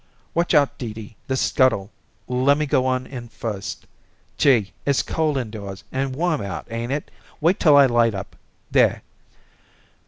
"Watch 0.33 0.55
out, 0.55 0.79
Dee 0.79 0.93
Dee, 0.93 1.15
the 1.27 1.37
scuttle. 1.37 1.91
Lemme 2.27 2.65
go 2.65 2.91
in 2.95 3.29
first. 3.29 3.85
Gee! 4.35 4.73
it's 4.83 5.03
cold 5.03 5.37
indoors 5.37 5.83
and 5.91 6.15
warm 6.15 6.41
out, 6.41 6.65
ain't 6.71 6.91
it? 6.91 7.11
Wait 7.39 7.59
till 7.59 7.77
I 7.77 7.85
light 7.85 8.15
up. 8.15 8.35
There!" 8.71 9.03